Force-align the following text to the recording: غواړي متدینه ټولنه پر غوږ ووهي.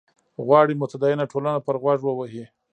غواړي 0.45 0.73
متدینه 0.81 1.25
ټولنه 1.31 1.59
پر 1.65 1.75
غوږ 1.81 1.99
ووهي. 2.05 2.45